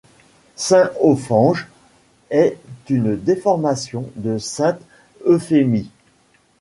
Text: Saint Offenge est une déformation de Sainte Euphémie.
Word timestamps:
Saint 0.55 0.89
Offenge 0.99 1.67
est 2.31 2.57
une 2.89 3.15
déformation 3.15 4.09
de 4.15 4.39
Sainte 4.39 4.81
Euphémie. 5.27 5.91